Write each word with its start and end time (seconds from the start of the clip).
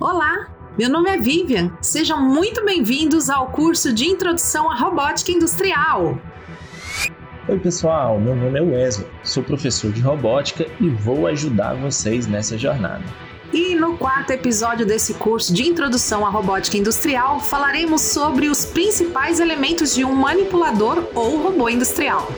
Olá, 0.00 0.48
meu 0.78 0.88
nome 0.88 1.10
é 1.10 1.18
Vivian. 1.18 1.72
Sejam 1.82 2.22
muito 2.22 2.64
bem-vindos 2.64 3.28
ao 3.28 3.48
curso 3.48 3.92
de 3.92 4.04
Introdução 4.06 4.70
à 4.70 4.76
Robótica 4.76 5.32
Industrial. 5.32 6.16
Oi, 7.48 7.58
pessoal, 7.58 8.20
meu 8.20 8.36
nome 8.36 8.60
é 8.60 8.62
Wesley, 8.62 9.08
sou 9.24 9.42
professor 9.42 9.90
de 9.90 10.00
robótica 10.00 10.68
e 10.80 10.88
vou 10.88 11.26
ajudar 11.26 11.74
vocês 11.74 12.28
nessa 12.28 12.56
jornada. 12.56 13.02
E 13.52 13.74
no 13.74 13.98
quarto 13.98 14.30
episódio 14.30 14.86
desse 14.86 15.14
curso 15.14 15.52
de 15.52 15.64
Introdução 15.64 16.24
à 16.24 16.30
Robótica 16.30 16.76
Industrial, 16.76 17.40
falaremos 17.40 18.00
sobre 18.02 18.48
os 18.48 18.64
principais 18.64 19.40
elementos 19.40 19.96
de 19.96 20.04
um 20.04 20.14
manipulador 20.14 21.08
ou 21.12 21.42
robô 21.42 21.68
industrial. 21.68 22.28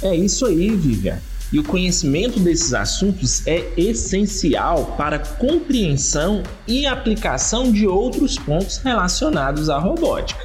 É 0.00 0.14
isso 0.14 0.46
aí, 0.46 0.70
Vivian. 0.76 1.18
E 1.54 1.58
o 1.60 1.62
conhecimento 1.62 2.40
desses 2.40 2.74
assuntos 2.74 3.46
é 3.46 3.64
essencial 3.76 4.96
para 4.98 5.14
a 5.14 5.18
compreensão 5.20 6.42
e 6.66 6.84
aplicação 6.84 7.70
de 7.70 7.86
outros 7.86 8.36
pontos 8.36 8.78
relacionados 8.78 9.70
à 9.70 9.78
robótica. 9.78 10.44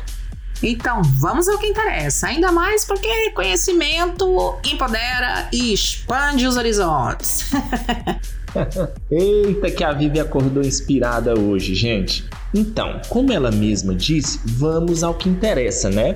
Então, 0.61 1.01
vamos 1.01 1.49
ao 1.49 1.57
que 1.57 1.65
interessa, 1.65 2.27
ainda 2.27 2.51
mais 2.51 2.85
porque 2.85 3.31
conhecimento 3.31 4.59
empodera 4.63 5.49
e 5.51 5.73
expande 5.73 6.45
os 6.45 6.57
horizontes. 6.57 7.49
Eita, 9.09 9.71
que 9.71 9.83
a 9.83 9.91
Vivi 9.91 10.19
acordou 10.19 10.61
inspirada 10.61 11.33
hoje, 11.33 11.73
gente. 11.73 12.23
Então, 12.53 13.01
como 13.09 13.33
ela 13.33 13.49
mesma 13.49 13.95
disse, 13.95 14.39
vamos 14.45 15.03
ao 15.03 15.15
que 15.15 15.27
interessa, 15.27 15.89
né? 15.89 16.13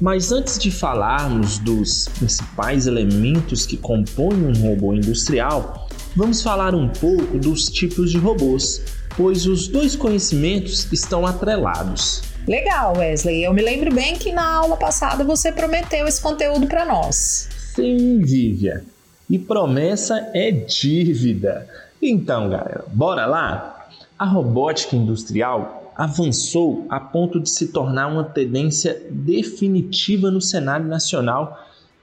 Mas 0.00 0.32
antes 0.32 0.58
de 0.58 0.70
falarmos 0.70 1.58
dos 1.58 2.08
principais 2.08 2.86
elementos 2.86 3.64
que 3.64 3.76
compõem 3.76 4.46
um 4.46 4.68
robô 4.68 4.92
industrial, 4.92 5.88
vamos 6.16 6.42
falar 6.42 6.74
um 6.74 6.88
pouco 6.88 7.38
dos 7.38 7.66
tipos 7.66 8.10
de 8.10 8.18
robôs, 8.18 8.82
pois 9.16 9.46
os 9.46 9.68
dois 9.68 9.94
conhecimentos 9.94 10.90
estão 10.92 11.24
atrelados. 11.24 12.22
Legal, 12.46 12.96
Wesley. 12.96 13.44
Eu 13.44 13.54
me 13.54 13.62
lembro 13.62 13.94
bem 13.94 14.16
que 14.16 14.32
na 14.32 14.46
aula 14.46 14.76
passada 14.76 15.24
você 15.24 15.52
prometeu 15.52 16.06
esse 16.06 16.20
conteúdo 16.20 16.66
para 16.66 16.84
nós. 16.84 17.48
Sim, 17.74 18.20
Vivian. 18.20 18.82
E 19.30 19.38
promessa 19.38 20.30
é 20.34 20.50
dívida. 20.50 21.66
Então, 22.02 22.50
galera, 22.50 22.84
bora 22.92 23.24
lá? 23.24 23.88
A 24.18 24.26
robótica 24.26 24.94
industrial 24.94 25.83
avançou 25.96 26.86
a 26.88 26.98
ponto 26.98 27.40
de 27.40 27.50
se 27.50 27.68
tornar 27.68 28.08
uma 28.08 28.24
tendência 28.24 29.02
definitiva 29.10 30.30
no 30.30 30.40
cenário 30.40 30.86
nacional 30.86 31.58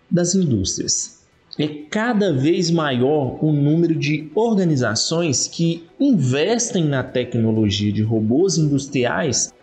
das 0.09 0.35
indústrias. 0.35 1.21
É 1.59 1.67
cada 1.67 2.31
vez 2.31 2.71
maior 2.71 3.43
o 3.43 3.51
número 3.51 3.93
de 3.93 4.31
organizações 4.33 5.47
que 5.47 5.85
investem 5.99 6.85
na 6.85 7.03
tecnologia 7.03 7.91
de 7.91 8.01
robôs 8.01 8.57
industriais 8.57 9.53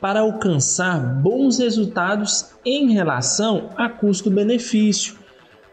para 0.00 0.20
alcançar 0.20 1.00
bons 1.20 1.58
resultados 1.58 2.46
em 2.64 2.92
relação 2.92 3.70
a 3.76 3.88
custo-benefício, 3.88 5.14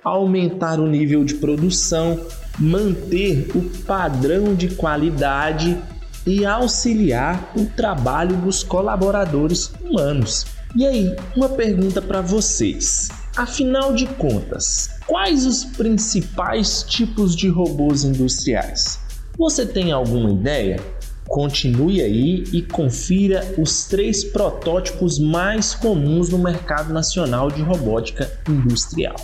aumentar 0.03 0.79
o 0.79 0.87
nível 0.87 1.23
de 1.23 1.35
produção, 1.35 2.19
manter 2.59 3.49
o 3.55 3.61
padrão 3.85 4.55
de 4.55 4.69
qualidade 4.75 5.77
e 6.25 6.45
auxiliar 6.45 7.51
o 7.55 7.65
trabalho 7.65 8.37
dos 8.37 8.63
colaboradores 8.63 9.71
humanos. 9.81 10.45
E 10.75 10.85
aí, 10.85 11.15
uma 11.35 11.49
pergunta 11.49 12.01
para 12.01 12.21
vocês. 12.21 13.09
Afinal 13.35 13.93
de 13.93 14.05
contas, 14.05 14.89
quais 15.07 15.45
os 15.45 15.63
principais 15.63 16.83
tipos 16.83 17.35
de 17.35 17.47
robôs 17.47 18.03
industriais? 18.03 18.99
Você 19.37 19.65
tem 19.65 19.91
alguma 19.91 20.29
ideia? 20.31 20.79
Continue 21.27 22.01
aí 22.01 22.43
e 22.51 22.61
confira 22.61 23.45
os 23.57 23.85
três 23.85 24.23
protótipos 24.23 25.19
mais 25.19 25.73
comuns 25.73 26.29
no 26.29 26.37
mercado 26.37 26.91
nacional 26.91 27.49
de 27.49 27.61
robótica 27.61 28.29
industrial. 28.47 29.15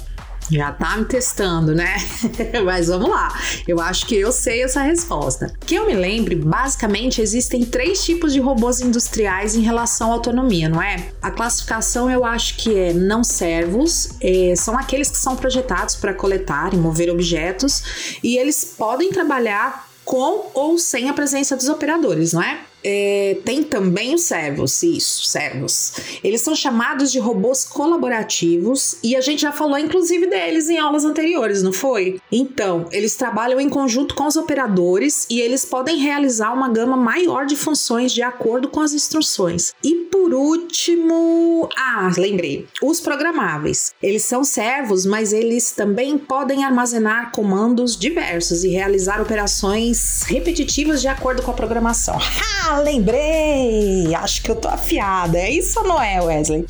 Já 0.49 0.71
tá 0.71 0.97
me 0.97 1.05
testando, 1.05 1.73
né? 1.73 1.95
Mas 2.63 2.87
vamos 2.87 3.09
lá. 3.09 3.37
Eu 3.67 3.79
acho 3.79 4.05
que 4.05 4.15
eu 4.15 4.31
sei 4.31 4.63
essa 4.63 4.81
resposta. 4.81 5.53
Que 5.65 5.75
eu 5.75 5.87
me 5.87 5.95
lembre, 5.95 6.35
basicamente 6.35 7.21
existem 7.21 7.65
três 7.65 8.03
tipos 8.03 8.33
de 8.33 8.39
robôs 8.39 8.79
industriais 8.79 9.55
em 9.55 9.61
relação 9.61 10.11
à 10.11 10.13
autonomia, 10.13 10.69
não 10.69 10.81
é? 10.81 11.09
A 11.21 11.31
classificação 11.31 12.09
eu 12.09 12.23
acho 12.23 12.57
que 12.57 12.77
é 12.77 12.93
não 12.93 13.23
servos, 13.23 14.09
é, 14.21 14.53
são 14.55 14.77
aqueles 14.77 15.09
que 15.09 15.17
são 15.17 15.35
projetados 15.35 15.95
para 15.95 16.13
coletar 16.13 16.73
e 16.73 16.77
mover 16.77 17.09
objetos 17.09 18.19
e 18.23 18.37
eles 18.37 18.63
podem 18.77 19.11
trabalhar 19.11 19.87
com 20.03 20.51
ou 20.53 20.77
sem 20.77 21.09
a 21.09 21.13
presença 21.13 21.55
dos 21.55 21.67
operadores, 21.67 22.33
não 22.33 22.41
é? 22.41 22.59
É, 22.87 23.37
tem 23.43 23.63
também 23.63 24.13
os 24.13 24.21
servos, 24.21 24.83
isso, 24.83 25.25
servos. 25.25 25.93
Eles 26.23 26.41
são 26.41 26.53
chamados 26.53 27.11
de 27.11 27.17
robôs 27.17 27.65
colaborativos 27.65 28.97
e 29.01 29.15
a 29.15 29.21
gente 29.21 29.41
já 29.41 29.51
falou 29.51 29.79
inclusive 29.79 30.27
deles 30.27 30.69
em 30.69 30.77
aulas 30.77 31.03
anteriores, 31.03 31.63
não 31.63 31.73
foi? 31.73 32.21
Então, 32.31 32.85
eles 32.91 33.15
trabalham 33.15 33.59
em 33.59 33.69
conjunto 33.69 34.13
com 34.13 34.27
os 34.27 34.35
operadores 34.35 35.25
e 35.31 35.41
eles 35.41 35.65
podem 35.65 35.97
realizar 35.97 36.53
uma 36.53 36.69
gama 36.69 36.95
maior 36.95 37.47
de 37.47 37.55
funções 37.55 38.13
de 38.13 38.21
acordo 38.21 38.69
com 38.69 38.81
as 38.81 38.93
instruções. 38.93 39.73
E 39.83 39.95
por 40.11 40.31
último, 40.33 41.67
ah, 41.75 42.11
lembrei, 42.15 42.67
os 42.83 42.99
programáveis. 42.99 43.93
Eles 44.01 44.23
são 44.23 44.43
servos, 44.43 45.05
mas 45.07 45.33
eles 45.33 45.71
também 45.71 46.19
podem 46.19 46.63
armazenar 46.63 47.31
comandos 47.31 47.97
diversos 47.97 48.63
e 48.63 48.69
realizar 48.69 49.19
operações 49.19 50.21
repetitivas 50.23 51.01
de 51.01 51.07
acordo 51.07 51.41
com 51.41 51.49
a 51.49 51.55
programação. 51.55 52.15
Ha! 52.15 52.74
Lembrei! 52.77 54.13
Acho 54.15 54.41
que 54.41 54.51
eu 54.51 54.55
tô 54.55 54.67
afiada. 54.67 55.37
É 55.37 55.49
isso 55.49 55.79
ou 55.79 55.87
não 55.87 56.01
é, 56.01 56.21
Wesley? 56.21 56.65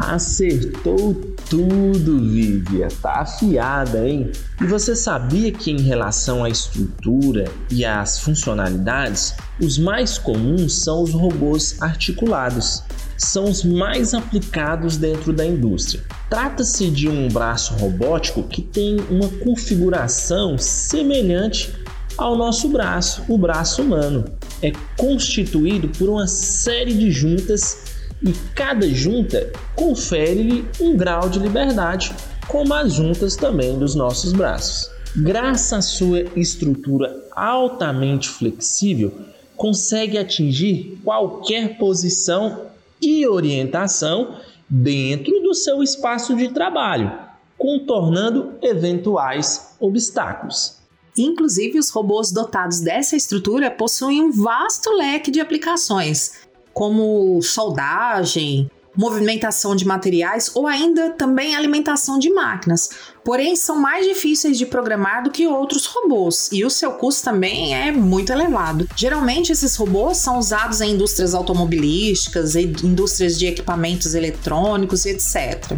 Acertou 0.00 1.14
tudo, 1.50 2.18
Vivia. 2.18 2.88
Tá 3.02 3.20
afiada, 3.20 4.08
hein? 4.08 4.32
E 4.58 4.64
você 4.64 4.96
sabia 4.96 5.52
que, 5.52 5.70
em 5.70 5.82
relação 5.82 6.42
à 6.42 6.48
estrutura 6.48 7.44
e 7.70 7.84
às 7.84 8.18
funcionalidades, 8.18 9.34
os 9.60 9.76
mais 9.76 10.16
comuns 10.16 10.82
são 10.82 11.02
os 11.02 11.12
robôs 11.12 11.76
articulados. 11.82 12.82
São 13.18 13.44
os 13.44 13.62
mais 13.62 14.14
aplicados 14.14 14.96
dentro 14.96 15.34
da 15.34 15.44
indústria. 15.44 16.02
Trata-se 16.30 16.90
de 16.90 17.06
um 17.06 17.28
braço 17.28 17.74
robótico 17.74 18.42
que 18.44 18.62
tem 18.62 18.96
uma 19.10 19.28
configuração 19.44 20.56
semelhante 20.56 21.74
ao 22.20 22.36
nosso 22.36 22.68
braço, 22.68 23.24
o 23.28 23.38
braço 23.38 23.80
humano 23.80 24.26
é 24.62 24.70
constituído 24.96 25.88
por 25.88 26.10
uma 26.10 26.26
série 26.26 26.92
de 26.92 27.10
juntas 27.10 27.94
e 28.22 28.30
cada 28.54 28.86
junta 28.86 29.50
confere-lhe 29.74 30.68
um 30.78 30.94
grau 30.98 31.30
de 31.30 31.38
liberdade, 31.38 32.12
como 32.46 32.74
as 32.74 32.92
juntas 32.92 33.36
também 33.36 33.78
dos 33.78 33.94
nossos 33.94 34.34
braços. 34.34 34.90
Graças 35.16 35.72
à 35.72 35.80
sua 35.80 36.20
estrutura 36.36 37.24
altamente 37.32 38.28
flexível, 38.28 39.12
consegue 39.56 40.18
atingir 40.18 41.00
qualquer 41.02 41.78
posição 41.78 42.66
e 43.00 43.26
orientação 43.26 44.36
dentro 44.68 45.40
do 45.40 45.54
seu 45.54 45.82
espaço 45.82 46.36
de 46.36 46.48
trabalho, 46.48 47.10
contornando 47.56 48.52
eventuais 48.60 49.74
obstáculos. 49.80 50.79
Inclusive, 51.16 51.78
os 51.78 51.90
robôs 51.90 52.30
dotados 52.30 52.80
dessa 52.80 53.16
estrutura 53.16 53.70
possuem 53.70 54.22
um 54.22 54.30
vasto 54.30 54.90
leque 54.90 55.30
de 55.30 55.40
aplicações, 55.40 56.32
como 56.72 57.40
soldagem, 57.42 58.70
movimentação 58.96 59.76
de 59.76 59.86
materiais 59.86 60.50
ou 60.54 60.66
ainda 60.66 61.10
também 61.10 61.54
alimentação 61.54 62.18
de 62.18 62.30
máquinas. 62.30 62.90
Porém, 63.24 63.54
são 63.54 63.78
mais 63.78 64.06
difíceis 64.06 64.58
de 64.58 64.66
programar 64.66 65.22
do 65.22 65.30
que 65.30 65.46
outros 65.46 65.86
robôs 65.86 66.48
e 66.52 66.64
o 66.64 66.70
seu 66.70 66.92
custo 66.92 67.24
também 67.24 67.74
é 67.74 67.92
muito 67.92 68.32
elevado. 68.32 68.88
Geralmente, 68.96 69.52
esses 69.52 69.76
robôs 69.76 70.18
são 70.18 70.38
usados 70.38 70.80
em 70.80 70.92
indústrias 70.92 71.34
automobilísticas, 71.34 72.56
indústrias 72.56 73.38
de 73.38 73.46
equipamentos 73.46 74.14
eletrônicos, 74.14 75.06
etc. 75.06 75.76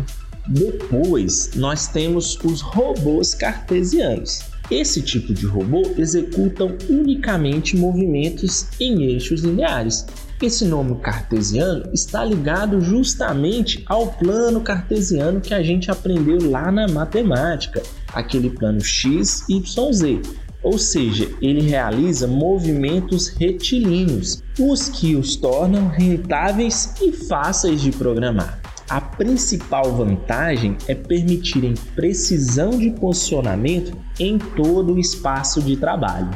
Depois, 0.48 1.50
nós 1.54 1.86
temos 1.86 2.38
os 2.42 2.60
robôs 2.60 3.34
cartesianos. 3.34 4.51
Esse 4.72 5.02
tipo 5.02 5.34
de 5.34 5.44
robô 5.44 5.82
executam 5.98 6.74
unicamente 6.88 7.76
movimentos 7.76 8.68
em 8.80 9.02
eixos 9.02 9.42
lineares. 9.42 10.06
Esse 10.40 10.64
nome 10.64 10.94
cartesiano 10.94 11.90
está 11.92 12.24
ligado 12.24 12.80
justamente 12.80 13.84
ao 13.86 14.06
plano 14.06 14.62
cartesiano 14.62 15.42
que 15.42 15.52
a 15.52 15.62
gente 15.62 15.90
aprendeu 15.90 16.50
lá 16.50 16.72
na 16.72 16.88
matemática, 16.88 17.82
aquele 18.14 18.48
plano 18.48 18.80
x, 18.80 19.44
y, 19.46 19.60
z. 19.92 20.22
Ou 20.62 20.78
seja, 20.78 21.28
ele 21.42 21.60
realiza 21.60 22.26
movimentos 22.26 23.28
retilíneos, 23.28 24.42
os 24.58 24.88
que 24.88 25.14
os 25.14 25.36
tornam 25.36 25.88
rentáveis 25.88 26.94
e 27.02 27.12
fáceis 27.12 27.82
de 27.82 27.92
programar. 27.92 28.61
A 28.92 29.00
principal 29.00 29.90
vantagem 29.90 30.76
é 30.86 30.94
permitirem 30.94 31.72
precisão 31.96 32.72
de 32.78 32.90
posicionamento 32.90 33.96
em 34.20 34.36
todo 34.36 34.92
o 34.92 34.98
espaço 34.98 35.62
de 35.62 35.78
trabalho. 35.78 36.28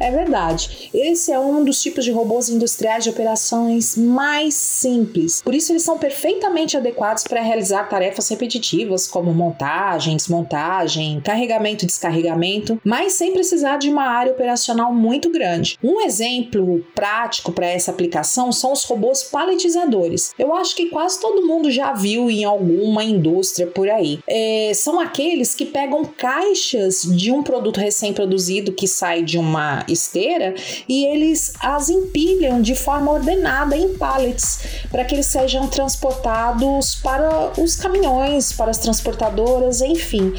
É 0.00 0.10
verdade. 0.10 0.88
Esse 0.94 1.30
é 1.30 1.38
um 1.38 1.62
dos 1.62 1.82
tipos 1.82 2.06
de 2.06 2.10
robôs 2.10 2.48
industriais 2.48 3.04
de 3.04 3.10
operações 3.10 3.96
mais 3.96 4.54
simples. 4.54 5.42
Por 5.42 5.54
isso, 5.54 5.72
eles 5.72 5.82
são 5.82 5.98
perfeitamente 5.98 6.74
adequados 6.74 7.22
para 7.24 7.42
realizar 7.42 7.84
tarefas 7.84 8.26
repetitivas, 8.30 9.06
como 9.06 9.34
montagem, 9.34 10.16
desmontagem, 10.16 11.20
carregamento 11.20 11.84
e 11.84 11.86
descarregamento, 11.86 12.80
mas 12.82 13.12
sem 13.12 13.34
precisar 13.34 13.76
de 13.76 13.90
uma 13.90 14.04
área 14.04 14.32
operacional 14.32 14.90
muito 14.90 15.30
grande. 15.30 15.78
Um 15.84 16.00
exemplo 16.00 16.82
prático 16.94 17.52
para 17.52 17.66
essa 17.66 17.90
aplicação 17.90 18.50
são 18.52 18.72
os 18.72 18.84
robôs 18.84 19.22
paletizadores. 19.24 20.32
Eu 20.38 20.54
acho 20.54 20.74
que 20.74 20.86
quase 20.86 21.20
todo 21.20 21.46
mundo 21.46 21.70
já 21.70 21.92
viu 21.92 22.30
em 22.30 22.44
alguma 22.44 23.04
indústria 23.04 23.66
por 23.66 23.90
aí. 23.90 24.20
É, 24.26 24.72
são 24.74 24.98
aqueles 24.98 25.54
que 25.54 25.66
pegam 25.66 26.06
caixas 26.06 27.02
de 27.02 27.30
um 27.30 27.42
produto 27.42 27.78
recém-produzido 27.78 28.72
que 28.72 28.88
sai 28.88 29.22
de 29.22 29.36
uma 29.36 29.84
esteira 29.92 30.54
e 30.88 31.04
eles 31.06 31.52
as 31.60 31.88
empilham 31.88 32.60
de 32.62 32.74
forma 32.74 33.10
ordenada 33.10 33.76
em 33.76 33.96
pallets 33.96 34.60
para 34.90 35.04
que 35.04 35.14
eles 35.14 35.26
sejam 35.26 35.68
transportados 35.68 36.96
para 36.96 37.52
os 37.60 37.76
caminhões, 37.76 38.52
para 38.52 38.70
as 38.70 38.78
transportadoras, 38.78 39.80
enfim. 39.80 40.32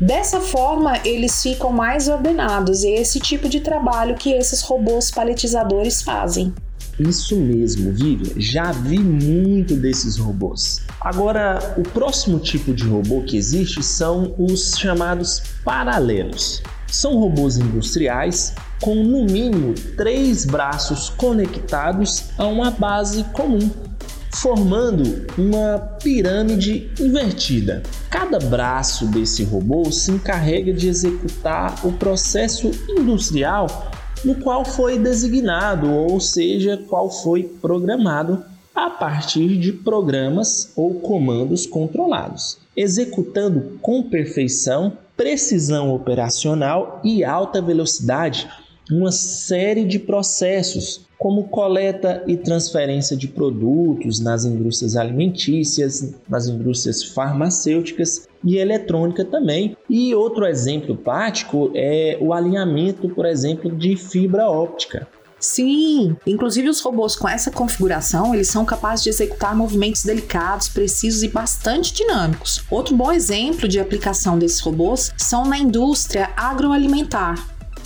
Dessa 0.00 0.40
forma, 0.40 0.98
eles 1.04 1.42
ficam 1.42 1.72
mais 1.72 2.08
ordenados 2.08 2.84
e 2.84 2.88
é 2.88 3.00
esse 3.00 3.18
tipo 3.18 3.48
de 3.48 3.60
trabalho 3.60 4.14
que 4.14 4.32
esses 4.32 4.62
robôs 4.62 5.10
paletizadores 5.10 6.02
fazem. 6.02 6.54
Isso 6.98 7.36
mesmo, 7.36 7.92
Vivian. 7.92 8.32
Já 8.36 8.72
vi 8.72 8.98
muito 8.98 9.76
desses 9.76 10.16
robôs. 10.16 10.82
Agora, 11.00 11.76
o 11.78 11.82
próximo 11.82 12.40
tipo 12.40 12.74
de 12.74 12.84
robô 12.84 13.22
que 13.22 13.36
existe 13.36 13.82
são 13.84 14.34
os 14.36 14.72
chamados 14.76 15.42
paralelos. 15.64 16.60
São 16.88 17.18
robôs 17.18 17.58
industriais 17.58 18.54
com 18.80 18.94
no 18.94 19.24
mínimo 19.24 19.74
três 19.96 20.44
braços 20.44 21.10
conectados 21.10 22.24
a 22.38 22.46
uma 22.46 22.70
base 22.70 23.24
comum, 23.24 23.70
formando 24.34 25.26
uma 25.36 25.78
pirâmide 26.02 26.90
invertida. 26.98 27.82
Cada 28.08 28.38
braço 28.38 29.06
desse 29.06 29.44
robô 29.44 29.90
se 29.92 30.10
encarrega 30.10 30.72
de 30.72 30.88
executar 30.88 31.86
o 31.86 31.92
processo 31.92 32.70
industrial 32.88 33.66
no 34.24 34.34
qual 34.36 34.64
foi 34.64 34.98
designado, 34.98 35.92
ou 35.92 36.18
seja, 36.18 36.76
qual 36.88 37.10
foi 37.10 37.42
programado 37.42 38.42
a 38.74 38.90
partir 38.90 39.58
de 39.58 39.72
programas 39.72 40.72
ou 40.76 40.94
comandos 40.94 41.66
controlados, 41.66 42.58
executando 42.76 43.78
com 43.82 44.02
perfeição, 44.04 44.96
precisão 45.18 45.92
operacional 45.92 47.00
e 47.02 47.24
alta 47.24 47.60
velocidade 47.60 48.48
uma 48.90 49.12
série 49.12 49.84
de 49.84 49.98
processos, 49.98 51.06
como 51.18 51.48
coleta 51.48 52.22
e 52.26 52.36
transferência 52.36 53.16
de 53.16 53.26
produtos 53.26 54.20
nas 54.20 54.44
indústrias 54.44 54.96
alimentícias, 54.96 56.14
nas 56.28 56.46
indústrias 56.46 57.02
farmacêuticas 57.02 58.28
e 58.44 58.56
eletrônica 58.56 59.24
também. 59.24 59.76
E 59.90 60.14
outro 60.14 60.46
exemplo 60.46 60.96
prático 60.96 61.72
é 61.74 62.16
o 62.20 62.32
alinhamento, 62.32 63.08
por 63.10 63.26
exemplo, 63.26 63.70
de 63.70 63.96
fibra 63.96 64.48
óptica. 64.48 65.06
Sim, 65.40 66.16
inclusive 66.26 66.68
os 66.68 66.80
robôs 66.80 67.14
com 67.14 67.28
essa 67.28 67.50
configuração, 67.50 68.34
eles 68.34 68.48
são 68.48 68.64
capazes 68.64 69.04
de 69.04 69.10
executar 69.10 69.54
movimentos 69.54 70.02
delicados, 70.02 70.68
precisos 70.68 71.22
e 71.22 71.28
bastante 71.28 71.92
dinâmicos. 71.94 72.64
Outro 72.70 72.96
bom 72.96 73.12
exemplo 73.12 73.68
de 73.68 73.78
aplicação 73.78 74.38
desses 74.38 74.60
robôs 74.60 75.12
são 75.16 75.44
na 75.44 75.58
indústria 75.58 76.30
agroalimentar. 76.36 77.36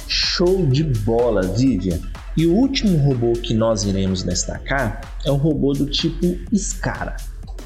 Show 0.08 0.66
de 0.66 0.82
bola, 0.84 1.42
Vivian! 1.42 2.00
E 2.34 2.46
o 2.46 2.54
último 2.54 2.96
robô 2.96 3.34
que 3.34 3.52
nós 3.52 3.84
iremos 3.84 4.22
destacar 4.22 5.02
é 5.24 5.30
um 5.30 5.36
robô 5.36 5.74
do 5.74 5.84
tipo 5.84 6.38
Scara. 6.50 7.16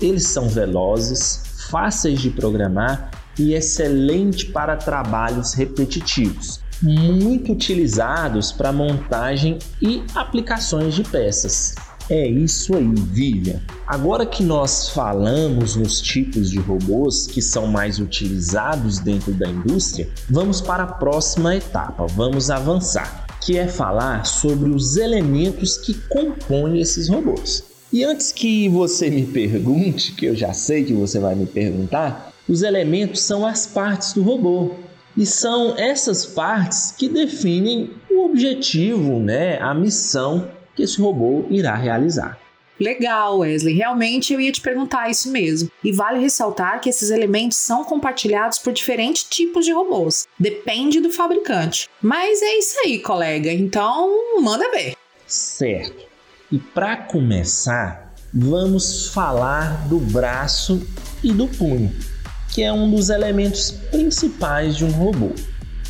Eles 0.01 0.27
são 0.27 0.49
velozes, 0.49 1.43
fáceis 1.71 2.21
de 2.21 2.31
programar 2.31 3.11
e 3.39 3.55
excelente 3.55 4.47
para 4.47 4.77
trabalhos 4.77 5.55
repetitivos, 5.55 6.61
muito 6.83 7.53
utilizados 7.53 8.53
para 8.53 8.73
montagem 8.73 9.59
e 9.81 10.03
aplicações 10.15 10.95
de 10.95 11.03
peças. 11.05 11.75
É 12.09 12.29
isso 12.29 12.77
aí, 12.77 12.95
Vivian. 12.95 13.61
Agora 13.85 14.25
que 14.25 14.45
nós 14.45 14.91
falamos 14.91 15.75
nos 15.75 16.01
tipos 16.01 16.51
de 16.51 16.59
robôs 16.59 17.27
que 17.27 17.43
são 17.43 17.67
mais 17.67 17.99
utilizados 17.99 19.01
dentro 19.01 19.33
da 19.33 19.49
indústria, 19.49 20.09
vamos 20.31 20.61
para 20.61 20.85
a 20.85 20.87
próxima 20.87 21.57
etapa, 21.57 22.07
vamos 22.07 22.49
avançar, 22.49 23.27
que 23.41 23.59
é 23.59 23.67
falar 23.67 24.25
sobre 24.25 24.71
os 24.71 24.97
elementos 24.97 25.77
que 25.77 25.95
compõem 26.09 26.81
esses 26.81 27.09
robôs. 27.09 27.65
E 27.93 28.05
antes 28.05 28.31
que 28.31 28.69
você 28.69 29.11
me 29.11 29.25
pergunte, 29.27 30.13
que 30.13 30.27
eu 30.27 30.37
já 30.37 30.53
sei 30.53 30.85
que 30.85 30.93
você 30.93 31.19
vai 31.19 31.35
me 31.35 31.47
perguntar, 31.47 32.33
os 32.49 32.63
elementos 32.63 33.23
são 33.23 33.45
as 33.45 33.67
partes 33.67 34.13
do 34.13 34.23
robô. 34.23 34.75
E 35.17 35.25
são 35.25 35.77
essas 35.79 36.27
partes 36.27 36.93
que 36.93 37.09
definem 37.09 37.91
o 38.11 38.25
objetivo, 38.27 39.19
né, 39.19 39.59
a 39.61 39.73
missão 39.73 40.51
que 40.75 40.83
esse 40.83 41.01
robô 41.01 41.47
irá 41.49 41.75
realizar. 41.75 42.39
Legal, 42.79 43.39
Wesley. 43.39 43.75
Realmente 43.75 44.35
eu 44.35 44.41
ia 44.41 44.53
te 44.53 44.61
perguntar 44.61 45.11
isso 45.11 45.31
mesmo. 45.31 45.71
E 45.83 45.91
vale 45.91 46.21
ressaltar 46.21 46.81
que 46.81 46.91
esses 46.91 47.11
elementos 47.11 47.57
são 47.57 47.85
compartilhados 47.85 48.59
por 48.59 48.73
diferentes 48.73 49.25
tipos 49.25 49.65
de 49.65 49.73
robôs. 49.73 50.27
Depende 50.39 51.01
do 51.01 51.11
fabricante. 51.11 51.89
Mas 52.03 52.43
é 52.43 52.59
isso 52.59 52.77
aí, 52.85 52.99
colega. 52.99 53.51
Então, 53.51 54.43
manda 54.43 54.71
ver. 54.71 54.95
Certo. 55.27 56.05
E 56.53 56.59
para 56.59 56.97
começar, 56.99 58.15
vamos 58.33 59.09
falar 59.09 59.89
do 59.89 59.99
braço 59.99 60.87
e 61.25 61.33
do 61.33 61.49
punho, 61.49 61.93
que 62.57 62.63
é 62.63 62.73
um 62.73 62.91
dos 62.91 63.11
elementos 63.11 63.71
principais 63.71 64.79
de 64.79 64.85
um 64.87 64.91
robô. 64.91 65.29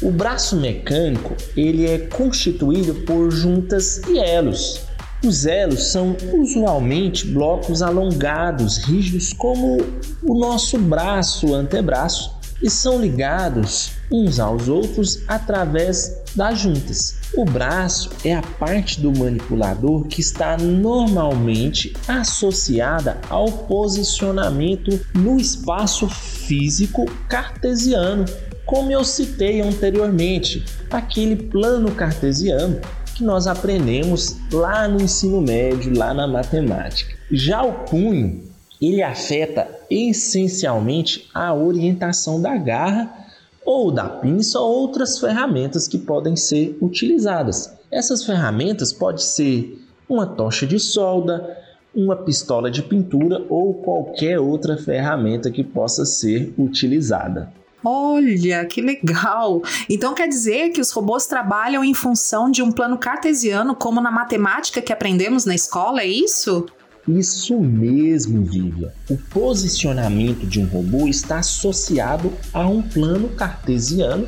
O 0.03 0.11
braço 0.11 0.57
mecânico 0.57 1.37
ele 1.57 1.87
é 1.87 1.97
constituído 1.97 2.93
por 3.07 3.31
juntas 3.31 3.99
e 4.09 4.19
elos. 4.19 4.81
Os 5.25 5.47
elos 5.47 5.93
são 5.93 6.17
usualmente 6.33 7.25
blocos 7.29 7.83
alongados, 7.83 8.79
rígidos 8.79 9.33
como 9.33 9.77
o 10.25 10.35
nosso 10.37 10.77
braço, 10.77 11.55
antebraço, 11.55 12.36
e 12.62 12.70
são 12.70 13.00
ligados 13.00 13.93
uns 14.11 14.38
aos 14.38 14.69
outros 14.69 15.23
através 15.26 16.23
das 16.35 16.58
juntas. 16.58 17.17
O 17.35 17.44
braço 17.44 18.10
é 18.25 18.34
a 18.34 18.43
parte 18.43 19.01
do 19.01 19.13
manipulador 19.13 20.05
que 20.05 20.20
está 20.20 20.56
normalmente 20.56 21.94
associada 22.06 23.19
ao 23.29 23.51
posicionamento 23.51 25.01
no 25.15 25.39
espaço 25.39 26.08
físico 26.08 27.06
cartesiano 27.29 28.25
como 28.67 28.91
eu 28.91 29.05
citei 29.05 29.60
anteriormente, 29.60 30.65
aquele 30.91 31.36
plano 31.36 31.93
cartesiano 31.93 32.81
que 33.15 33.22
nós 33.22 33.46
aprendemos 33.46 34.36
lá 34.53 34.89
no 34.89 35.01
ensino 35.01 35.41
médio, 35.41 35.96
lá 35.96 36.13
na 36.13 36.27
matemática. 36.27 37.17
Já 37.31 37.63
o 37.63 37.72
punho, 37.72 38.43
ele 38.81 39.03
afeta 39.03 39.69
essencialmente 39.91 41.29
a 41.35 41.55
orientação 41.55 42.41
da 42.41 42.56
garra 42.56 43.27
ou 43.65 43.91
da 43.91 44.09
pinça 44.09 44.61
ou 44.61 44.71
outras 44.71 45.19
ferramentas 45.19 45.89
que 45.89 45.99
podem 45.99 46.37
ser 46.37 46.77
utilizadas. 46.81 47.75
Essas 47.91 48.25
ferramentas 48.25 48.93
podem 48.93 49.23
ser 49.23 49.83
uma 50.09 50.27
tocha 50.27 50.67
de 50.67 50.79
solda, 50.79 51.56
uma 51.95 52.15
pistola 52.15 52.71
de 52.71 52.83
pintura 52.83 53.45
ou 53.49 53.75
qualquer 53.75 54.39
outra 54.39 54.77
ferramenta 54.77 55.51
que 55.51 55.65
possa 55.65 56.05
ser 56.05 56.53
utilizada. 56.59 57.53
Olha, 57.85 58.65
que 58.65 58.81
legal! 58.81 59.63
Então 59.89 60.13
quer 60.13 60.27
dizer 60.27 60.71
que 60.71 60.81
os 60.81 60.91
robôs 60.91 61.27
trabalham 61.27 61.85
em 61.85 61.95
função 61.95 62.51
de 62.51 62.63
um 62.63 62.73
plano 62.73 62.99
cartesiano, 62.99 63.77
como 63.77 64.01
na 64.01 64.11
matemática 64.11 64.83
que 64.83 64.93
aprendemos 64.93 65.45
na 65.45 65.55
escola, 65.55 66.01
é 66.01 66.06
isso? 66.06 66.67
Isso 67.08 67.60
mesmo, 67.60 68.44
Vivian. 68.44 68.91
O 69.08 69.17
posicionamento 69.17 70.44
de 70.44 70.60
um 70.60 70.67
robô 70.67 71.06
está 71.06 71.39
associado 71.39 72.32
a 72.53 72.67
um 72.67 72.82
plano 72.82 73.29
cartesiano, 73.29 74.27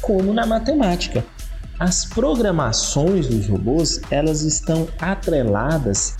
como 0.00 0.32
na 0.32 0.44
matemática. 0.44 1.24
As 1.78 2.04
programações 2.04 3.28
dos 3.28 3.46
robôs, 3.46 4.00
elas 4.10 4.42
estão 4.42 4.88
atreladas 4.98 6.16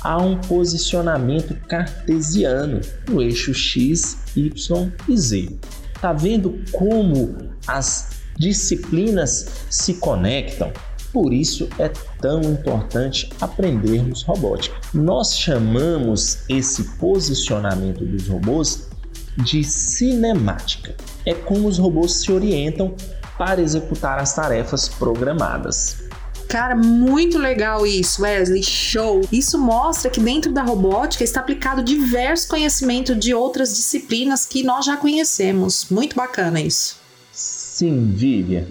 a 0.00 0.18
um 0.18 0.36
posicionamento 0.36 1.54
cartesiano 1.68 2.80
no 3.08 3.22
eixo 3.22 3.54
x, 3.54 4.18
y 4.36 4.92
e 5.08 5.16
z. 5.16 5.58
Tá 6.00 6.12
vendo 6.12 6.60
como 6.72 7.36
as 7.68 8.10
disciplinas 8.36 9.46
se 9.70 9.94
conectam? 9.94 10.72
Por 11.16 11.32
isso 11.32 11.66
é 11.78 11.90
tão 12.20 12.42
importante 12.42 13.30
aprendermos 13.40 14.22
robótica. 14.22 14.76
Nós 14.92 15.38
chamamos 15.38 16.40
esse 16.46 16.84
posicionamento 16.98 18.04
dos 18.04 18.28
robôs 18.28 18.86
de 19.38 19.64
cinemática. 19.64 20.94
É 21.24 21.32
como 21.32 21.68
os 21.68 21.78
robôs 21.78 22.20
se 22.20 22.30
orientam 22.30 22.94
para 23.38 23.62
executar 23.62 24.18
as 24.18 24.34
tarefas 24.34 24.90
programadas. 24.90 26.02
Cara, 26.50 26.76
muito 26.76 27.38
legal 27.38 27.86
isso, 27.86 28.20
Wesley. 28.20 28.62
Show! 28.62 29.22
Isso 29.32 29.58
mostra 29.58 30.10
que 30.10 30.20
dentro 30.20 30.52
da 30.52 30.62
robótica 30.62 31.24
está 31.24 31.40
aplicado 31.40 31.82
diversos 31.82 32.46
conhecimentos 32.46 33.18
de 33.18 33.32
outras 33.32 33.74
disciplinas 33.74 34.44
que 34.44 34.62
nós 34.62 34.84
já 34.84 34.98
conhecemos. 34.98 35.86
Muito 35.88 36.14
bacana 36.14 36.60
isso. 36.60 36.98
Sim, 37.32 38.12
Vivian. 38.14 38.66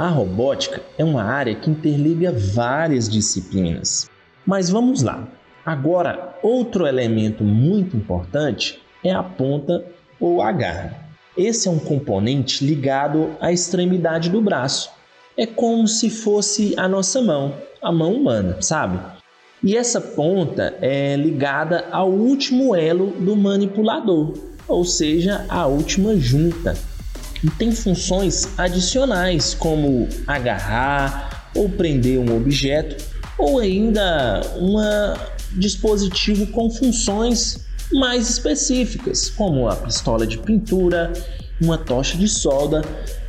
A 0.00 0.08
robótica 0.08 0.80
é 0.96 1.04
uma 1.04 1.22
área 1.22 1.54
que 1.54 1.68
interliga 1.68 2.32
várias 2.32 3.06
disciplinas. 3.06 4.08
Mas 4.46 4.70
vamos 4.70 5.02
lá. 5.02 5.28
Agora, 5.62 6.38
outro 6.42 6.86
elemento 6.86 7.44
muito 7.44 7.98
importante 7.98 8.80
é 9.04 9.12
a 9.12 9.22
ponta 9.22 9.84
ou 10.18 10.40
a 10.40 10.50
garra. 10.52 11.04
Esse 11.36 11.68
é 11.68 11.70
um 11.70 11.78
componente 11.78 12.64
ligado 12.64 13.36
à 13.42 13.52
extremidade 13.52 14.30
do 14.30 14.40
braço 14.40 14.90
é 15.36 15.44
como 15.44 15.86
se 15.86 16.08
fosse 16.08 16.72
a 16.78 16.88
nossa 16.88 17.20
mão, 17.20 17.52
a 17.82 17.92
mão 17.92 18.14
humana, 18.14 18.56
sabe? 18.62 18.98
E 19.62 19.76
essa 19.76 20.00
ponta 20.00 20.78
é 20.80 21.14
ligada 21.14 21.84
ao 21.92 22.10
último 22.10 22.74
elo 22.74 23.08
do 23.20 23.36
manipulador, 23.36 24.32
ou 24.66 24.82
seja, 24.82 25.44
a 25.46 25.66
última 25.66 26.16
junta. 26.16 26.74
E 27.42 27.50
tem 27.50 27.72
funções 27.72 28.48
adicionais 28.58 29.54
como 29.54 30.08
agarrar 30.26 31.50
ou 31.54 31.68
prender 31.68 32.18
um 32.18 32.36
objeto, 32.36 33.02
ou 33.38 33.58
ainda 33.58 34.42
um 34.58 34.76
dispositivo 35.58 36.46
com 36.48 36.70
funções 36.70 37.66
mais 37.92 38.28
específicas, 38.28 39.30
como 39.30 39.68
a 39.68 39.74
pistola 39.74 40.26
de 40.26 40.38
pintura, 40.38 41.12
uma 41.60 41.76
tocha 41.76 42.16
de 42.16 42.28
solda 42.28 42.82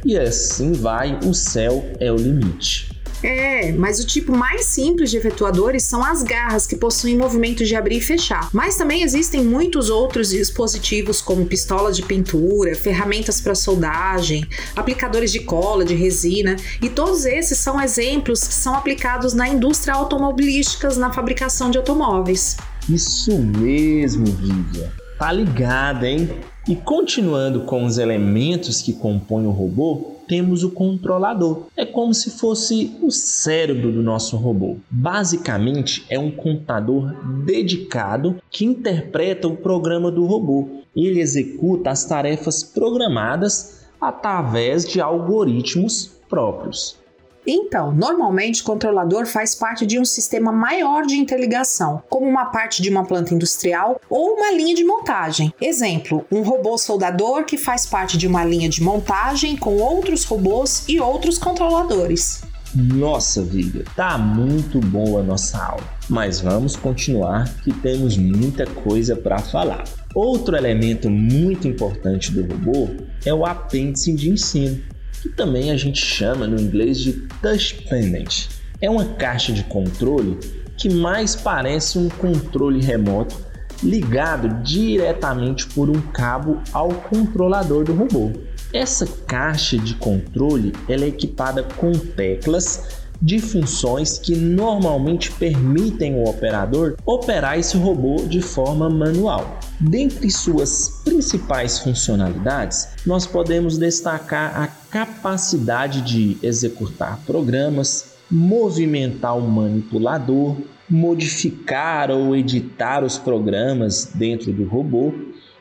e 0.06 0.18
assim 0.18 0.74
vai, 0.74 1.18
o 1.26 1.34
céu 1.34 1.84
é 2.00 2.12
o 2.12 2.16
limite. 2.16 2.91
É, 3.24 3.72
mas 3.72 4.00
o 4.00 4.06
tipo 4.06 4.36
mais 4.36 4.66
simples 4.66 5.12
de 5.12 5.18
efetuadores 5.18 5.84
são 5.84 6.04
as 6.04 6.24
garras, 6.24 6.66
que 6.66 6.76
possuem 6.76 7.18
movimento 7.18 7.64
de 7.64 7.76
abrir 7.76 7.98
e 7.98 8.02
fechar. 8.02 8.50
Mas 8.52 8.76
também 8.76 9.04
existem 9.04 9.44
muitos 9.44 9.90
outros 9.90 10.30
dispositivos, 10.30 11.22
como 11.22 11.46
pistolas 11.46 11.96
de 11.96 12.04
pintura, 12.04 12.76
ferramentas 12.76 13.40
para 13.40 13.56
soldagem, 13.56 14.46
aplicadores 14.76 15.32
de 15.32 15.42
cola, 15.42 15.86
de 15.86 15.94
resina, 15.94 16.56
e 16.82 16.90
todos 16.90 17.26
esses 17.26 17.58
são 17.58 17.82
exemplos 17.82 18.44
que 18.44 18.54
são 18.54 18.76
aplicados 18.76 19.34
na 19.34 19.48
indústria 19.48 19.94
automobilística, 19.94 20.90
na 20.96 21.14
fabricação 21.14 21.70
de 21.70 21.78
automóveis. 21.78 22.58
Isso 22.90 23.38
mesmo, 23.38 24.26
Vivian. 24.26 24.90
Tá 25.18 25.32
ligada, 25.32 26.08
hein? 26.08 26.30
E 26.68 26.76
continuando 26.76 27.62
com 27.62 27.86
os 27.86 27.98
elementos 27.98 28.82
que 28.82 28.94
compõem 28.94 29.46
o 29.46 29.52
robô, 29.52 30.21
temos 30.32 30.64
o 30.64 30.72
controlador. 30.72 31.64
É 31.76 31.86
como 31.86 32.14
se 32.14 32.32
fosse 32.32 32.96
o 33.02 33.12
cérebro 33.12 33.92
do 33.92 34.02
nosso 34.02 34.38
robô. 34.38 34.78
Basicamente, 34.90 36.06
é 36.10 36.18
um 36.18 36.32
computador 36.32 37.14
dedicado 37.44 38.38
que 38.50 38.64
interpreta 38.64 39.50
o 39.50 39.58
programa 39.58 40.10
do 40.10 40.26
robô. 40.26 40.70
Ele 40.96 41.20
executa 41.20 41.90
as 41.90 42.06
tarefas 42.06 42.64
programadas 42.64 43.82
através 44.00 44.86
de 44.86 45.02
algoritmos 45.02 46.10
próprios. 46.30 47.01
Então, 47.46 47.92
normalmente 47.92 48.62
o 48.62 48.66
controlador 48.66 49.26
faz 49.26 49.56
parte 49.56 49.86
de 49.86 50.00
um 50.00 50.06
sistema 50.06 50.52
maior 50.52 51.06
de 51.06 51.16
interligação, 51.16 52.04
como 52.10 52.28
uma 52.28 52.46
parte 52.46 52.82
de 52.82 52.90
uma 52.90 53.06
planta 53.06 53.34
industrial 53.34 54.00
ou 54.10 54.36
uma 54.36 54.52
linha 54.52 54.76
de 54.76 54.84
montagem. 54.84 55.54
Exemplo, 55.60 56.26
um 56.32 56.42
robô 56.42 56.78
soldador 56.78 57.44
que 57.46 57.58
faz 57.58 57.86
parte 57.86 58.18
de 58.18 58.28
uma 58.28 58.46
linha 58.46 58.70
de 58.70 58.84
montagem 58.84 59.58
com 59.58 59.78
outros 59.78 60.24
robôs 60.24 60.86
e 60.88 61.00
outros 61.00 61.38
controladores. 61.38 62.42
Nossa, 62.74 63.44
vida, 63.44 63.84
tá 63.98 64.18
muito 64.18 64.80
boa 64.80 65.20
a 65.20 65.24
nossa 65.24 65.62
aula, 65.62 65.84
mas 66.08 66.40
vamos 66.40 66.78
continuar 66.78 67.54
que 67.64 67.74
temos 67.74 68.16
muita 68.16 68.66
coisa 68.66 69.14
para 69.14 69.40
falar. 69.40 69.84
Outro 70.16 70.56
elemento 70.56 71.10
muito 71.10 71.68
importante 71.68 72.32
do 72.32 72.42
robô 72.42 72.90
é 73.26 73.34
o 73.34 73.46
apêndice 73.46 74.14
de 74.14 74.30
ensino 74.30 74.82
que 75.22 75.30
também 75.30 75.72
a 75.72 75.78
gente 75.78 76.04
chama 76.04 76.48
no 76.48 76.60
inglês 76.60 77.00
de 77.00 77.14
touch 77.42 77.86
pendant. 77.88 78.50
É 78.82 78.90
uma 78.90 79.06
caixa 79.06 79.54
de 79.54 79.64
controle 79.64 80.38
que 80.78 80.90
mais 80.90 81.36
parece 81.36 82.00
um 82.00 82.10
controle 82.10 82.84
remoto 82.84 83.36
ligado 83.84 84.64
diretamente 84.64 85.68
por 85.68 85.90
um 85.90 86.02
cabo 86.02 86.62
ao 86.74 86.90
controlador 86.90 87.84
do 87.84 87.94
robô. 87.94 88.32
Essa 88.74 89.06
caixa 89.28 89.78
de 89.78 89.96
controle 89.96 90.72
é 90.88 90.96
equipada 90.96 91.64
com 91.64 91.92
teclas 91.92 93.01
de 93.22 93.40
funções 93.40 94.18
que 94.18 94.36
normalmente 94.36 95.32
permitem 95.32 96.16
o 96.16 96.28
operador 96.28 96.96
operar 97.06 97.60
esse 97.60 97.78
robô 97.78 98.24
de 98.28 98.42
forma 98.42 98.90
manual. 98.90 99.60
Dentre 99.80 100.30
suas 100.32 101.02
principais 101.04 101.80
funcionalidades, 101.80 102.90
nós 103.06 103.28
podemos 103.28 103.78
destacar 103.78 104.60
a 104.60 104.68
capacidade 104.68 106.02
de 106.02 106.38
executar 106.42 107.20
programas, 107.26 108.16
movimentar 108.30 109.38
o 109.38 109.42
manipulador, 109.42 110.58
modificar 110.90 112.12
ou 112.12 112.36
editar 112.36 113.04
os 113.04 113.18
programas 113.18 114.12
dentro 114.14 114.52
do 114.52 114.66
robô 114.66 115.14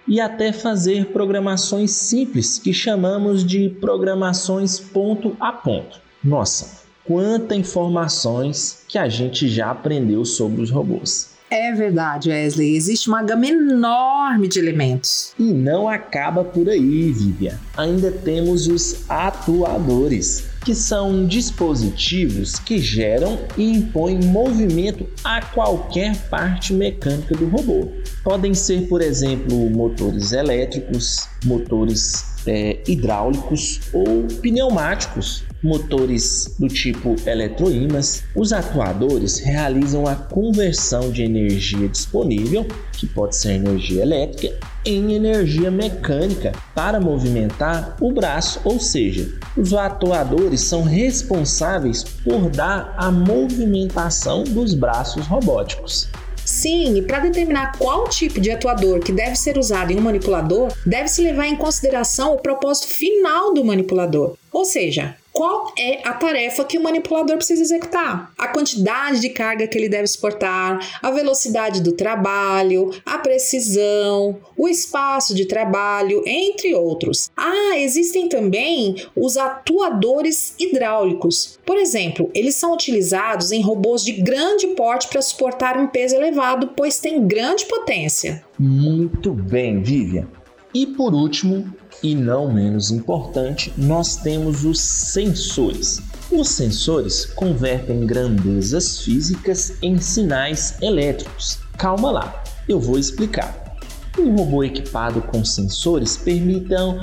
e 0.08 0.20
até 0.20 0.52
fazer 0.52 1.06
programações 1.06 1.92
simples 1.92 2.58
que 2.58 2.72
chamamos 2.72 3.44
de 3.44 3.68
programações 3.80 4.80
ponto 4.80 5.36
a 5.38 5.52
ponto. 5.52 6.00
Nossa, 6.22 6.80
quantas 7.10 7.58
informações 7.58 8.84
que 8.86 8.96
a 8.96 9.08
gente 9.08 9.48
já 9.48 9.72
aprendeu 9.72 10.24
sobre 10.24 10.62
os 10.62 10.70
robôs. 10.70 11.30
É 11.50 11.72
verdade, 11.72 12.30
Wesley. 12.30 12.76
Existe 12.76 13.08
uma 13.08 13.20
gama 13.24 13.48
enorme 13.48 14.46
de 14.46 14.60
elementos. 14.60 15.32
E 15.36 15.52
não 15.52 15.88
acaba 15.88 16.44
por 16.44 16.68
aí, 16.68 17.10
Vivian. 17.10 17.58
Ainda 17.76 18.12
temos 18.12 18.68
os 18.68 19.10
atuadores, 19.10 20.44
que 20.64 20.72
são 20.72 21.26
dispositivos 21.26 22.60
que 22.60 22.78
geram 22.78 23.40
e 23.58 23.72
impõem 23.72 24.20
movimento 24.26 25.04
a 25.24 25.42
qualquer 25.42 26.14
parte 26.28 26.72
mecânica 26.72 27.34
do 27.34 27.48
robô. 27.48 27.88
Podem 28.22 28.54
ser, 28.54 28.86
por 28.86 29.02
exemplo, 29.02 29.68
motores 29.70 30.30
elétricos, 30.30 31.28
motores 31.44 32.24
é, 32.46 32.78
hidráulicos 32.86 33.80
ou 33.92 34.28
pneumáticos 34.40 35.49
motores 35.62 36.54
do 36.58 36.68
tipo 36.68 37.16
eletroímãs, 37.26 38.22
os 38.34 38.52
atuadores 38.52 39.38
realizam 39.38 40.06
a 40.06 40.14
conversão 40.14 41.10
de 41.10 41.22
energia 41.22 41.88
disponível, 41.88 42.66
que 42.92 43.06
pode 43.06 43.36
ser 43.36 43.52
energia 43.52 44.02
elétrica, 44.02 44.54
em 44.84 45.14
energia 45.14 45.70
mecânica 45.70 46.52
para 46.74 47.00
movimentar 47.00 47.96
o 48.00 48.12
braço, 48.12 48.60
ou 48.64 48.80
seja, 48.80 49.32
os 49.56 49.74
atuadores 49.74 50.62
são 50.62 50.82
responsáveis 50.82 52.02
por 52.02 52.48
dar 52.50 52.94
a 52.96 53.10
movimentação 53.10 54.44
dos 54.44 54.74
braços 54.74 55.26
robóticos. 55.26 56.08
Sim, 56.44 56.96
e 56.96 57.02
para 57.02 57.20
determinar 57.20 57.78
qual 57.78 58.08
tipo 58.08 58.40
de 58.40 58.50
atuador 58.50 58.98
que 59.00 59.12
deve 59.12 59.36
ser 59.36 59.56
usado 59.56 59.92
em 59.92 59.98
um 59.98 60.02
manipulador, 60.02 60.72
deve-se 60.84 61.22
levar 61.22 61.46
em 61.46 61.54
consideração 61.54 62.34
o 62.34 62.38
propósito 62.38 62.88
final 62.88 63.54
do 63.54 63.64
manipulador. 63.64 64.34
Ou 64.50 64.64
seja, 64.64 65.14
qual 65.32 65.72
é 65.78 66.06
a 66.06 66.12
tarefa 66.12 66.64
que 66.64 66.78
o 66.78 66.82
manipulador 66.82 67.36
precisa 67.36 67.62
executar, 67.62 68.32
a 68.36 68.48
quantidade 68.48 69.20
de 69.20 69.30
carga 69.30 69.66
que 69.66 69.78
ele 69.78 69.88
deve 69.88 70.06
suportar, 70.06 70.98
a 71.02 71.10
velocidade 71.10 71.80
do 71.80 71.92
trabalho, 71.92 72.90
a 73.04 73.18
precisão, 73.18 74.38
o 74.56 74.68
espaço 74.68 75.34
de 75.34 75.46
trabalho, 75.46 76.22
entre 76.26 76.74
outros. 76.74 77.30
Ah, 77.36 77.78
existem 77.78 78.28
também 78.28 78.96
os 79.16 79.36
atuadores 79.36 80.54
hidráulicos. 80.58 81.58
Por 81.64 81.76
exemplo, 81.76 82.30
eles 82.34 82.56
são 82.56 82.72
utilizados 82.72 83.52
em 83.52 83.62
robôs 83.62 84.04
de 84.04 84.12
grande 84.12 84.66
porte 84.68 85.08
para 85.08 85.22
suportar 85.22 85.78
um 85.78 85.86
peso 85.86 86.16
elevado, 86.16 86.70
pois 86.76 86.98
têm 86.98 87.26
grande 87.26 87.66
potência. 87.66 88.44
Muito 88.58 89.32
bem, 89.32 89.80
Vivian. 89.80 90.28
E 90.72 90.86
por 90.86 91.12
último, 91.12 91.74
e 92.00 92.14
não 92.14 92.52
menos 92.52 92.92
importante, 92.92 93.72
nós 93.76 94.16
temos 94.16 94.64
os 94.64 94.80
sensores. 94.80 96.00
Os 96.30 96.48
sensores 96.48 97.24
convertem 97.26 98.06
grandezas 98.06 99.00
físicas 99.00 99.74
em 99.82 99.98
sinais 99.98 100.80
elétricos. 100.80 101.58
Calma 101.76 102.12
lá, 102.12 102.44
eu 102.68 102.78
vou 102.78 102.98
explicar. 102.98 103.76
Um 104.16 104.36
robô 104.36 104.62
equipado 104.62 105.20
com 105.22 105.44
sensores 105.44 106.16
permitam 106.16 107.00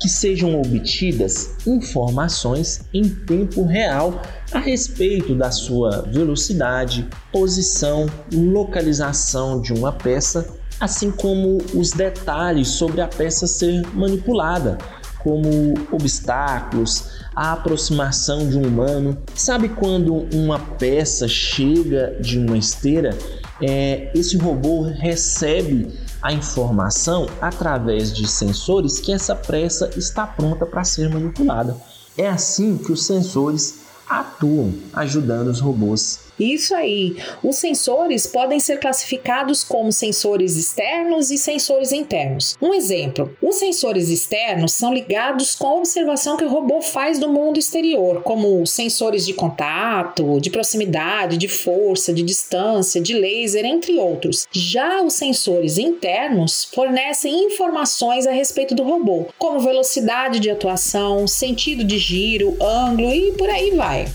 que 0.00 0.08
sejam 0.08 0.58
obtidas 0.58 1.54
informações 1.66 2.80
em 2.94 3.08
tempo 3.08 3.64
real 3.64 4.22
a 4.50 4.58
respeito 4.58 5.34
da 5.34 5.50
sua 5.50 6.02
velocidade, 6.02 7.06
posição, 7.30 8.06
localização 8.32 9.60
de 9.60 9.72
uma 9.72 9.92
peça, 9.92 10.61
assim 10.82 11.12
como 11.12 11.58
os 11.74 11.92
detalhes 11.92 12.66
sobre 12.66 13.00
a 13.00 13.06
peça 13.06 13.46
ser 13.46 13.86
manipulada, 13.94 14.78
como 15.20 15.74
obstáculos, 15.92 17.04
a 17.36 17.52
aproximação 17.52 18.48
de 18.48 18.58
um 18.58 18.66
humano. 18.66 19.16
Sabe 19.32 19.68
quando 19.68 20.26
uma 20.34 20.58
peça 20.58 21.28
chega 21.28 22.18
de 22.20 22.36
uma 22.36 22.58
esteira? 22.58 23.16
É, 23.60 24.10
esse 24.12 24.36
robô 24.36 24.82
recebe 24.82 25.88
a 26.20 26.32
informação 26.32 27.28
através 27.40 28.12
de 28.12 28.26
sensores 28.26 28.98
que 28.98 29.12
essa 29.12 29.36
peça 29.36 29.88
está 29.96 30.26
pronta 30.26 30.66
para 30.66 30.82
ser 30.82 31.08
manipulada. 31.08 31.76
É 32.18 32.28
assim 32.28 32.76
que 32.76 32.90
os 32.90 33.06
sensores 33.06 33.82
atuam, 34.10 34.74
ajudando 34.92 35.46
os 35.46 35.60
robôs 35.60 36.31
isso 36.38 36.74
aí. 36.74 37.16
Os 37.42 37.56
sensores 37.56 38.26
podem 38.26 38.58
ser 38.58 38.78
classificados 38.78 39.62
como 39.64 39.92
sensores 39.92 40.56
externos 40.56 41.30
e 41.30 41.38
sensores 41.38 41.92
internos. 41.92 42.56
Um 42.60 42.74
exemplo: 42.74 43.36
os 43.40 43.56
sensores 43.56 44.08
externos 44.08 44.72
são 44.72 44.92
ligados 44.92 45.54
com 45.54 45.66
a 45.68 45.74
observação 45.74 46.36
que 46.36 46.44
o 46.44 46.48
robô 46.48 46.80
faz 46.80 47.18
do 47.18 47.28
mundo 47.28 47.58
exterior, 47.58 48.22
como 48.22 48.66
sensores 48.66 49.24
de 49.26 49.34
contato, 49.34 50.40
de 50.40 50.50
proximidade, 50.50 51.36
de 51.36 51.48
força, 51.48 52.12
de 52.12 52.22
distância, 52.22 53.00
de 53.00 53.14
laser, 53.14 53.64
entre 53.64 53.98
outros. 53.98 54.46
Já 54.50 55.02
os 55.02 55.14
sensores 55.14 55.78
internos 55.78 56.64
fornecem 56.64 57.44
informações 57.44 58.26
a 58.26 58.32
respeito 58.32 58.74
do 58.74 58.82
robô, 58.82 59.26
como 59.38 59.60
velocidade 59.60 60.40
de 60.40 60.50
atuação, 60.50 61.26
sentido 61.26 61.84
de 61.84 61.98
giro, 61.98 62.56
ângulo 62.60 63.12
e 63.12 63.32
por 63.32 63.48
aí 63.48 63.70
vai. 63.72 64.06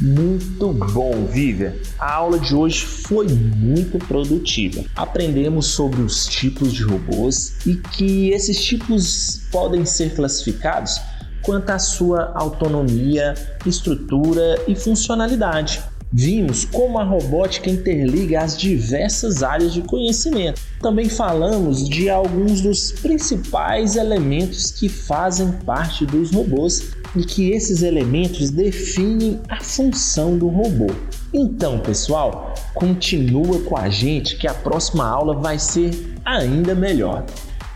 Muito 0.00 0.72
bom, 0.72 1.26
Vivian. 1.26 1.74
A 1.98 2.14
aula 2.14 2.38
de 2.38 2.54
hoje 2.54 2.84
foi 2.84 3.28
muito 3.28 3.98
produtiva. 3.98 4.82
Aprendemos 4.96 5.66
sobre 5.66 6.00
os 6.00 6.26
tipos 6.26 6.72
de 6.72 6.82
robôs 6.82 7.66
e 7.66 7.74
que 7.74 8.30
esses 8.30 8.64
tipos 8.64 9.42
podem 9.52 9.84
ser 9.84 10.14
classificados 10.14 10.98
quanto 11.42 11.70
à 11.70 11.78
sua 11.78 12.32
autonomia, 12.34 13.34
estrutura 13.66 14.62
e 14.66 14.74
funcionalidade. 14.74 15.82
Vimos 16.12 16.64
como 16.64 16.98
a 16.98 17.04
robótica 17.04 17.70
interliga 17.70 18.40
as 18.40 18.58
diversas 18.58 19.44
áreas 19.44 19.72
de 19.72 19.82
conhecimento. 19.82 20.60
Também 20.80 21.08
falamos 21.08 21.88
de 21.88 22.10
alguns 22.10 22.60
dos 22.60 22.90
principais 22.90 23.94
elementos 23.94 24.72
que 24.72 24.88
fazem 24.88 25.52
parte 25.64 26.04
dos 26.04 26.32
robôs 26.32 26.96
e 27.14 27.24
que 27.24 27.50
esses 27.50 27.82
elementos 27.82 28.50
definem 28.50 29.40
a 29.48 29.60
função 29.60 30.36
do 30.36 30.48
robô. 30.48 30.88
Então, 31.32 31.78
pessoal, 31.78 32.54
continua 32.74 33.60
com 33.60 33.76
a 33.76 33.88
gente 33.88 34.36
que 34.36 34.48
a 34.48 34.54
próxima 34.54 35.06
aula 35.06 35.36
vai 35.36 35.60
ser 35.60 35.92
ainda 36.24 36.74
melhor. 36.74 37.24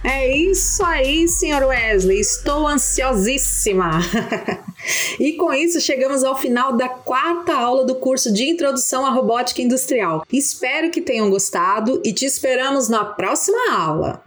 É 0.04 0.36
isso 0.36 0.84
aí, 0.84 1.26
senhor 1.26 1.62
Wesley. 1.62 2.20
Estou 2.20 2.68
ansiosíssima. 2.68 4.00
e 5.18 5.32
com 5.32 5.50
isso 5.50 5.80
chegamos 5.80 6.22
ao 6.22 6.36
final 6.36 6.76
da 6.76 6.90
quarta 6.90 7.54
aula 7.54 7.86
do 7.86 7.94
curso 7.94 8.30
de 8.30 8.44
Introdução 8.44 9.06
à 9.06 9.10
Robótica 9.10 9.62
Industrial. 9.62 10.22
Espero 10.30 10.90
que 10.90 11.00
tenham 11.00 11.30
gostado 11.30 12.02
e 12.04 12.12
te 12.12 12.26
esperamos 12.26 12.88
na 12.90 13.02
próxima 13.02 13.72
aula. 13.72 14.22